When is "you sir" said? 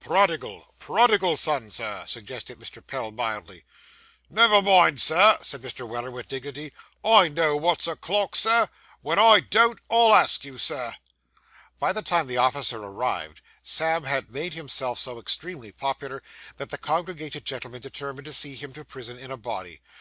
10.44-10.94